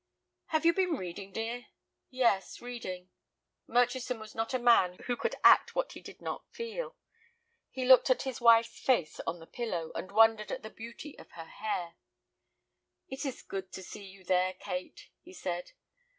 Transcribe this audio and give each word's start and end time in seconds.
"Have 0.47 0.65
you 0.65 0.73
been 0.73 0.95
reading, 0.97 1.31
dear?" 1.31 1.67
"Yes, 2.09 2.59
reading." 2.59 3.11
Murchison 3.67 4.19
was 4.19 4.33
not 4.33 4.51
a 4.51 4.57
man 4.57 4.97
who 5.05 5.15
could 5.15 5.35
act 5.43 5.75
what 5.75 5.91
he 5.91 6.01
did 6.01 6.19
not 6.23 6.51
feel. 6.51 6.95
He 7.69 7.85
looked 7.85 8.09
at 8.09 8.23
his 8.23 8.41
wife's 8.41 8.79
face 8.79 9.19
on 9.27 9.37
the 9.37 9.45
pillow, 9.45 9.91
and 9.93 10.11
wondered 10.11 10.51
at 10.51 10.63
the 10.63 10.71
beauty 10.71 11.15
of 11.19 11.33
her 11.33 11.45
hair. 11.45 11.97
"It 13.09 13.27
is 13.27 13.43
good 13.43 13.71
to 13.73 13.83
see 13.83 14.05
you 14.05 14.23
there, 14.23 14.53
Kate," 14.55 15.09
he 15.21 15.33
said. 15.33 15.71